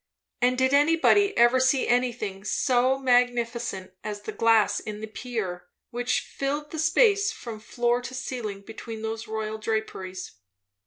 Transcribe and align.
And 0.41 0.57
did 0.57 0.73
anybody 0.73 1.37
ever 1.37 1.59
see 1.59 1.87
anything 1.87 2.43
so 2.43 2.97
magnificent 2.97 3.93
as 4.03 4.21
the 4.23 4.31
glass 4.31 4.79
in 4.79 4.99
the 4.99 5.05
pier, 5.05 5.67
which 5.91 6.21
filled 6.21 6.71
the 6.71 6.79
space 6.79 7.31
from 7.31 7.59
floor 7.59 8.01
to 8.01 8.15
ceiling 8.15 8.61
between 8.61 9.03
those 9.03 9.27
royal 9.27 9.59
draperies? 9.59 10.37